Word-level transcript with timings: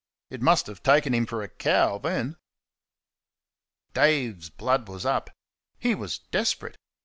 It 0.31 0.41
must 0.41 0.65
have 0.65 0.81
taken 0.81 1.13
him 1.13 1.27
for 1.27 1.43
a 1.43 1.47
cow 1.47 1.99
then. 1.99 2.35
Dave's 3.93 4.49
blood 4.49 4.87
was 4.89 5.05
up. 5.05 5.29
He 5.77 5.93
was 5.93 6.17
desperate. 6.17 6.75